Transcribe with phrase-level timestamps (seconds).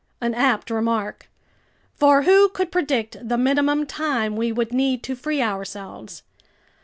[0.19, 1.29] An apt remark.
[1.93, 6.23] For who could predict the minimum time we would need to free ourselves?